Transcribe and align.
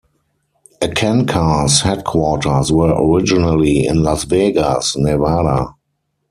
Eckankar's 0.81 1.81
headquarters 1.81 2.71
were 2.71 2.91
originally 2.99 3.85
in 3.85 4.01
Las 4.01 4.23
Vegas, 4.23 4.97
Nevada. 4.97 5.75